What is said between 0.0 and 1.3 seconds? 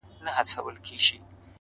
زحمت د باور ثبوت دی!